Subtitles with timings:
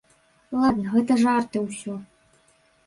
[0.61, 1.93] Ладна, гэта жарты ўсё.